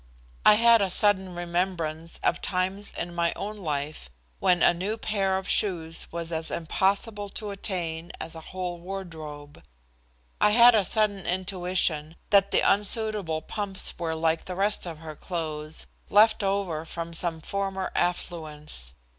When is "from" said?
16.83-17.13